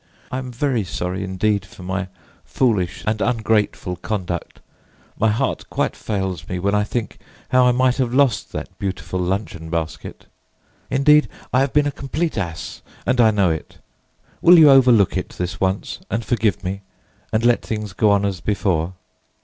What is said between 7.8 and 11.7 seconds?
have lost that beautiful luncheon basket. Indeed, I